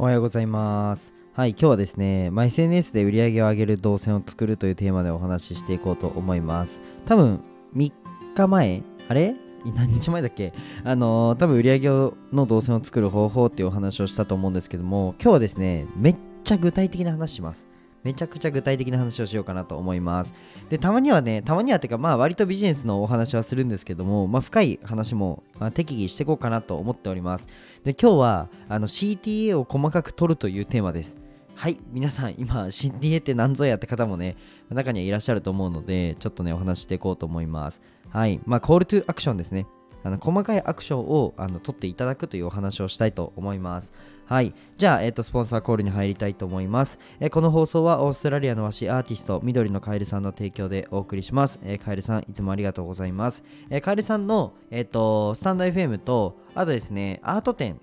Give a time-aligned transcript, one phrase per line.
[0.00, 1.12] おはようございます。
[1.34, 6.80] はい、今日はですね、まあ、SNS で売り上げを上げる動線を作るというテーマでお話ししていこうと思います。
[7.04, 7.40] 多分、
[7.76, 7.92] 3
[8.34, 9.36] 日前あれ？
[9.76, 10.54] 何日前だっけ？
[10.84, 17.68] あのー多分売り上げの動線を作る方法っていうお話をしたと思うんですけども、今日はですね、めっちゃ具体的な話します。
[18.02, 20.34] めちゃくちゃ具体的な話をしようかなと思います。
[20.68, 27.46] で、たまにはね、たまにはっていうか、まあ割とビジネスのお話はするんですけども、まあ深い話も、まあ適宜していこうかなと思っております。
[27.84, 31.16] で、今日はあの CTA を細かく取るというテーマです。
[31.54, 34.36] はい、皆さん、今、CTA って何ぞやって方もね、
[34.70, 37.82] 中にはいらっしゃると思うので、ちょっとね、お話していこうと思います。
[38.08, 39.66] はい、まあ、コールトゥアクションですね。
[40.02, 43.92] あの細かいアクションをあの取っていただくというお話をしたいと思います。
[44.30, 44.54] はい。
[44.76, 47.00] じゃあ、えっ、と、スポンサーコールに入りたいと思います。
[47.18, 51.58] えーこの放送はオーストラリアの和紙アーティスト、緑のカエルさんの提供でお送りします。
[51.64, 53.42] えーカエルさん、いつもありがとうございます。
[53.70, 57.80] えーカエルさんの、えっ、と、スタンド FM と、あとですね、アート展、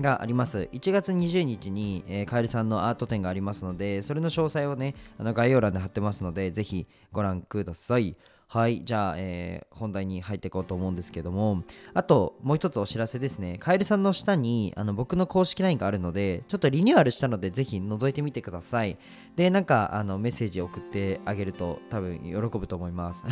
[0.00, 8.16] があります1月20日に、えーカエルさんのアート展がありますのでそれの詳細をねあの概要欄で貼ってますのでぜひご覧ください
[8.50, 11.62] はいじゃあ、えー本題に入っていこうと思うんですけども。
[11.94, 13.58] あともう一つお知らせですね。
[13.60, 18.98] カエルさんの下にあの僕の公式 LINE があるのでちょっとリニューアルしたのでぜひ覗いてみてください。
[19.36, 23.22] でなんかあのメッセージ送ってあげると多分喜ぶと思います。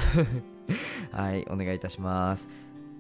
[1.11, 2.47] はいお願いいたします。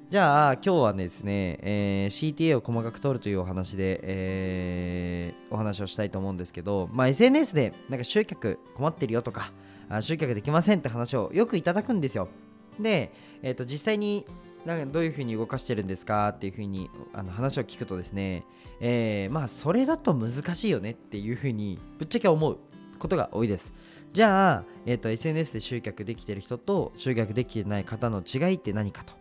[0.08, 9.52] じゃあ今日はですね、えー CTA を細かく取るというお話で、えーお話をしたいと思うんですけど、まあ、SNS でなんか集客困ってるよとか
[10.00, 12.28] 集客できませんって話をよくいただくんですよ。
[12.80, 14.26] で、えー、と実際に
[14.64, 18.44] なんかどういうふうに動かしてるんですかっていうふうにあの話を聞くとですね、
[18.80, 22.58] えーまあそれだと難しいよねっていうふうにぶっちゃけ思う
[22.98, 23.72] ことが多いです。
[24.12, 29.12] じゃあ、えー、と SNS で集客できてる人と集客できてない方の違いって何かと。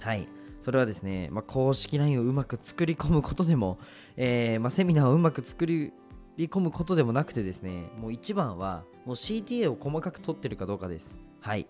[0.00, 0.28] はい。
[0.60, 3.78] それはですね、まあ、公式 LINE をうまく作り込むことでも、
[4.16, 5.92] えーまあ、セミナーをうまく作り
[6.38, 11.14] 込むことでもなくてですね、もう一番は、もう CTA を細かく取ってるかどうかです。
[11.40, 11.66] はい。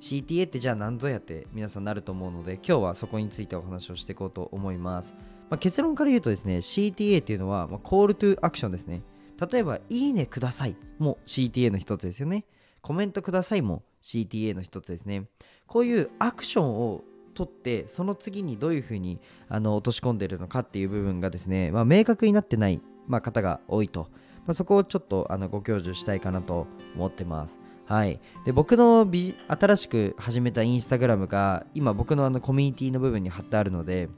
[0.00, 5.14] CTA ってじゃあ何ぞやって皆さんなると思うので、今日はそこについてお話をしていこうと思います。
[5.48, 9.02] まあ、結論から言うとですね、CTA っていうのは、まあ、コールトゥアクションですね。
[9.50, 12.44] 例えば、いいねくださいも CTA の一つですよね。
[12.80, 15.26] コメントくださいも CTA の一つですね。
[15.66, 17.02] こういうアクションを
[17.34, 24.08] 取ってその次にどういうふうにあの落とし込んでるのかっていう部分がですね、まあ、明確になってない、まあ、方が多いと、
[24.46, 27.60] まあ、そこをちょっとあのご教授したいかなと思ってます。
[27.86, 34.08] はい、で僕のビジ新しく始めたインスタグラムが今僕のあのコミュニティの部分に貼ってあるので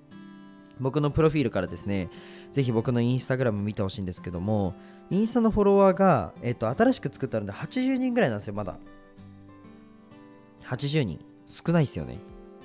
[0.80, 2.08] 僕のプロフィールからですね
[2.52, 4.74] ぜひ僕のインスタグラム見てほしいんですけども
[5.10, 8.78] インスタのフォロワーが、えっと新しく作ったので80人ぐらいなんですよまだ。
[10.64, 11.24] 80人。
[11.46, 12.18] 少ないですよね。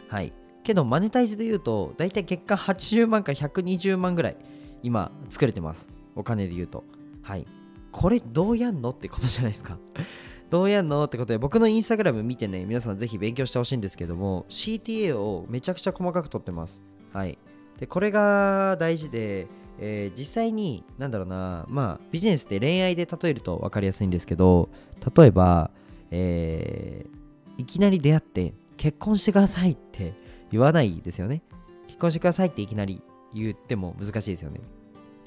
[0.10, 0.34] はい。
[0.64, 4.38] けどマネタイズで言うと大体月間80万から120万ぐらい
[4.82, 5.90] 今作れてます。
[6.16, 6.84] お金で言うと。
[7.24, 7.48] はい。
[7.92, 9.78] これどうやんのってことじゃないですか。
[10.50, 16.84] どうやんのってことで僕のインスタグラム見てね皆さんぜひ勉強してほしいんですけども CTA をめちゃくちゃ細かく取ってます。
[17.12, 17.40] はい。
[17.80, 19.48] でこれが大事で、
[19.80, 24.70] えー実際になんだろうなまあビジネスって恋愛で例えると分かりやすいんですけど
[25.16, 25.72] 例えば、
[26.12, 27.24] えー
[27.56, 30.14] いきなり出会って結婚してくださいって
[30.52, 31.44] 言わないですよね。
[31.88, 33.02] 結婚してくださいっていきなり
[33.34, 34.60] 言っても難しいですよね。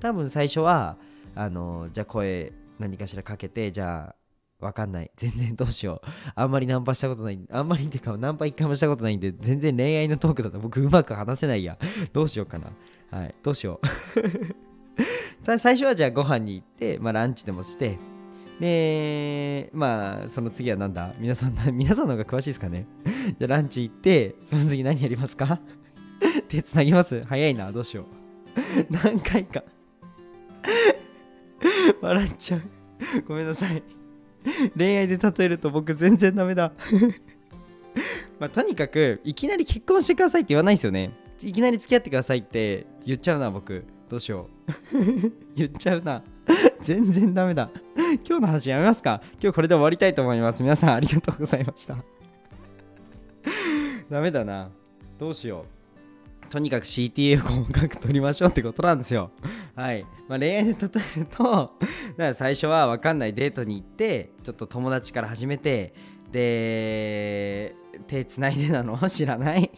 [0.01, 0.97] 多分最初は
[1.37, 4.15] あのじゃあ声何かしらかけてじゃ
[4.61, 5.11] あわかんない。
[5.17, 6.09] 全然どうしよう。
[6.35, 7.39] あんまりナンパしたことない。
[7.51, 11.79] あんまりっていうかナンパ一回もしたことないんで全然恋愛のトークだと僕うまく話せないや。
[12.13, 12.73] どうしようかな。
[13.11, 13.35] はい。
[13.43, 13.87] どうしよう。
[15.59, 17.99] 最初はじゃあご飯に行って、まあ、ランチでもして。
[18.59, 21.13] でまあその次はなんだ？
[21.19, 22.87] 皆さん 皆さんの方が詳しいですかね。
[23.39, 25.61] じゃあランチ行ってその次何やりますか？
[26.49, 27.23] 手つなぎます？
[27.25, 27.71] 早いな。
[27.71, 28.07] どうしよう。
[28.91, 29.63] 何回か。
[32.01, 32.63] 笑っちゃう。
[33.27, 33.83] ごめんなさい。
[34.77, 36.73] 恋愛で例えると僕全然ダメだ。
[38.39, 41.11] まあとにかくいきなり結婚してくださいって言わないですよね。
[41.43, 43.85] いきなり付き合ってくださいって言っちゃうな僕。
[44.09, 44.49] どうしよ
[44.93, 44.97] う。
[45.57, 46.23] 言っちゃうな。
[46.81, 47.71] 全然ダメだ。
[48.27, 49.21] 今日の話やめますか。
[49.43, 50.63] 今日これで終わりたいと思います。
[50.63, 51.97] 皆さんありがとうございました。
[54.09, 54.71] ダメだな。
[55.19, 55.76] どうしよう。
[56.51, 59.31] とにかく CTA を細かく取りましょうってことなんですよ。
[59.75, 60.77] はい、まあ、恋愛で例
[61.17, 61.73] えるとだか
[62.17, 65.95] ら最初は分かんないデートに行ってちょっと友達から始めて
[66.31, 67.75] で
[68.07, 69.71] 手つないでなの知らない。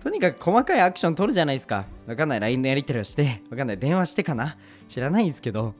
[0.00, 1.84] とにかく細かいアクション取るじゃないですか。
[2.06, 2.40] わかんない。
[2.40, 3.78] LINE のやり取りをして、わかんない。
[3.78, 4.56] 電話してかな。
[4.88, 5.74] 知らないんですけど。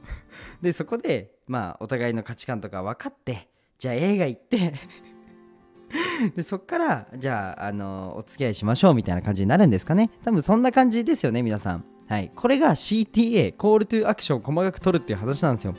[0.61, 3.49] で、そこで、まあ、お互いの価値観とか分かって、
[3.79, 4.75] じゃあ映画行って
[6.37, 10.11] でそっからじゃあ、あのお付き合いしましょうみたいな感じになるんですかね。
[10.25, 11.85] 多分そんな感じですよね皆さん。
[12.09, 12.33] はい。
[12.35, 15.75] これが CTA コールトゥアクションを細かく取るっていう話なんですよ。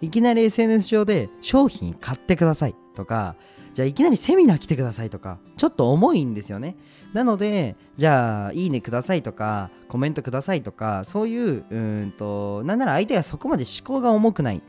[0.00, 2.74] いきなり SNS 上で商品買ってください。
[2.94, 3.36] とか
[3.74, 5.10] じゃあいきなりセミナー来てください。
[5.10, 6.76] とかちょっと重いんですよね。
[7.12, 9.22] なのでじゃあいいねください。
[9.22, 10.62] とかコメントください。
[10.62, 14.62] とかそういううんとなんなら相手がそこまで思考が重くない。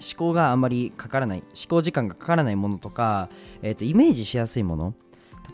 [0.00, 3.28] 思考があんまりかからない思考時間がかからないものとか、
[3.62, 4.94] えー、とイメージしやすいもの。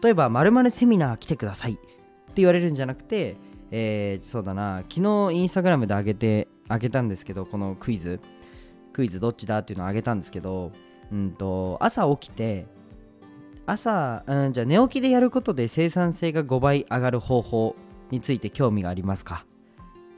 [0.03, 1.81] 例えば〇〇セミナー来てくださいって
[2.37, 3.37] 言われるんじゃなくて、
[3.71, 5.01] えー、そうだな昨
[5.31, 8.21] 日インスタグラムで上げてあげたんですけどこのクイズ。
[8.93, 10.73] クイズどっちだっていうのをあげたんですけど、
[11.13, 12.67] うんと、朝起きて
[13.67, 17.77] 朝、うん、じゃあ寝起きでやることで生産性が5倍上がる方法
[18.11, 19.45] について興味がありますか？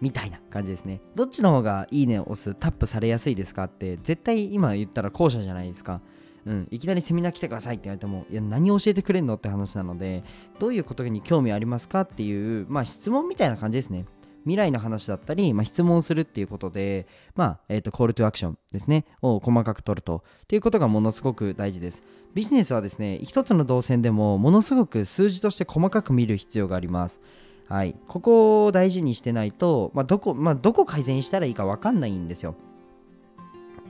[0.01, 1.01] みたいな感じですね。
[1.15, 6.01] どっちの方がいいねを押す、タップされやすいですかって、絶対今言ったら後者じゃないですか。
[6.47, 10.25] うん、いきなりセミナー来てくださいって言われても、いや、何教えてくれんのって話なので、
[10.59, 14.07] どういうことに興味ありますかっていう、まあ質問みたいな感じですね。
[14.49, 22.03] 未来の話だったり、まあ、質問するっていうことで、まあ、えっ、ー、と、コールトゥアクションですね、を細かく取ると、っていうことがものすごく大事です。
[22.35, 27.21] ビジネスはですね、一つの動線でも、ものすごく数字として細かく見る必要があります。
[27.69, 32.55] はい、ここを大事にしてないと、まあ、どこ、まあ、どこ改善したらいいか分かんないんですよ。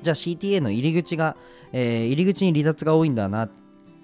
[0.03, 1.37] じゃあ CTA の入り口が、
[1.73, 3.51] えー、入り口に離脱が多いんだなっ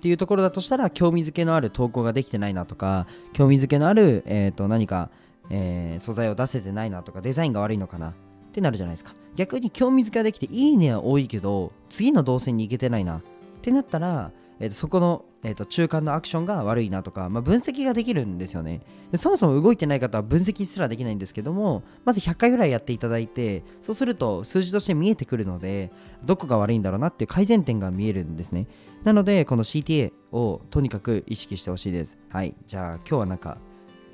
[0.00, 5.10] ていうところだとしたら、興味づけのある投稿ができてないなとか、興味づけのある、えー、と何か、
[5.50, 8.14] えー、素材を出せてないなとか、デザインが悪いのかなっ
[8.52, 9.14] てなるじゃないですか。
[9.34, 13.22] 逆に興味づけができて、いいねは多いけど、次の動線に行けてないなっ
[13.60, 14.30] てなったら、
[14.60, 18.80] えー、とそこの、えー、と中間のアクションが悪いなとか、まあ、分析ができるんですよね
[19.10, 19.18] で。
[19.18, 25.90] そもそも動いてない方は分析すらできないんですけども、まず100回ぐらいやっていただいて、そうすると数字として見えてくるので、
[26.24, 28.66] どこが悪いんだろうなっていう改善点が見えるんですね。
[29.04, 32.18] なので、この CTA をとにかく意識してほしいです。
[32.30, 32.54] はい。
[32.66, 33.58] じゃあ今日はなんか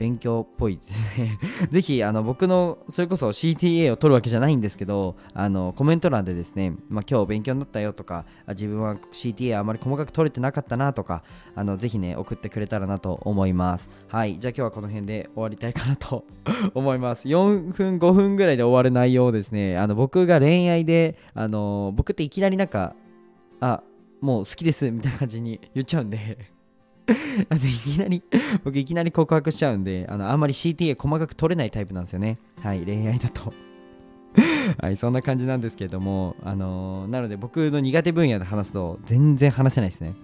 [0.01, 1.39] 勉強っぽいですね。
[1.69, 11.23] ぜひあの僕のそれこそ CTA を取るわけじゃないんですけどあのコメント欄でですね、まあ、今日勉強になったよとか自分は CTA あまり細かく取れてなかったなとか
[11.55, 13.91] あのぜひね送ってくれたらなと思います。
[14.09, 16.25] はいじゃあ今日はこの辺で終わりたいかなと
[16.73, 17.29] 思います。
[17.29, 22.95] 4分5分ぐらいで終わる内容ですねあの僕が恋愛であの僕っていきなりなんか
[23.61, 23.83] あ
[24.23, 26.60] もう好きですみたいな感じに言っちゃうんで。
[27.49, 28.23] あのいきなり
[28.65, 32.39] 僕いきなり告白しちゃうんで、あのあんまり CTA 細かく取れないタイプなんですよね。
[32.63, 33.53] はい、恋愛だと
[34.81, 40.15] はい、そんな感じなんですけれども、あのー、なので僕の苦手分野で話すと全然話せないですね。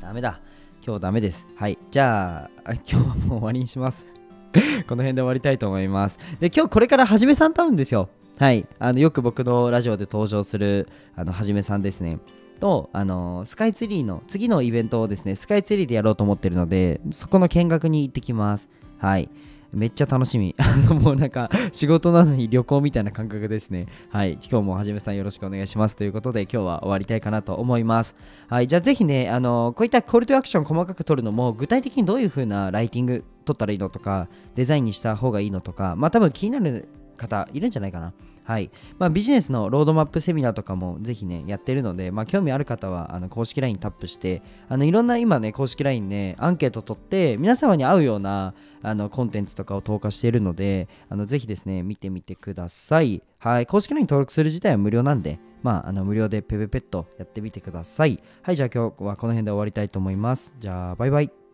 [0.00, 0.40] ダメだ。
[0.84, 1.46] 今日ダメです。
[1.56, 4.06] はい、じゃあ、今日はもう終わりにします。
[4.86, 6.18] この辺で終わりたいと思います。
[6.40, 8.08] で、今日これからはじめさんと会うんですよ。
[8.38, 12.18] はい、あのよく僕のラジオで登場するあのはじめさんですね。
[12.60, 18.68] と、あのスカイツリーの次のイベントをですね、スカイツリーでやろうと思ってるので、そこの見学に行ってきます。
[18.98, 19.30] はい。
[19.72, 20.54] めっちゃ楽しみ。
[21.00, 23.86] もうなんか仕事なのに旅行みたいな感覚ですね。
[24.10, 24.32] はい。
[24.34, 25.96] 今日もはじめさんよろしくお願いします。
[25.96, 28.16] ということで今日は終わりたいかなと思います。
[28.48, 28.66] はい。
[28.66, 38.12] じゃあぜひね、あのこういったコールトアクション細かく取るのも具体的にどういう風なライティング取ったらいいのとか、デザインにした方がいいのとか、まあ多分気になる方いるんじゃないかな。
[38.46, 38.70] はい。
[38.98, 53.20] まあ、ビジネスのロードマップセミナーとかもぜひね、やってるので、まあ、興味ある方は、あの、公式 LINE タップして、あの、いろんな今ね、公式 LINE ね、アンケート取って、皆様に合うような、あの、コンテンツとかを投下しているので、あの、ぜひですね、見てみてください。
[53.38, 53.66] はい。
[53.66, 58.22] 公式 LINE 登録する自体は無料なんで、まあ、あの、無料でペペペットやってみてください。
[58.42, 58.56] はい。
[58.56, 60.54] じゃあ今日はこの辺で終わりたいと思います。
[60.60, 61.45] じゃあ、バイバイ。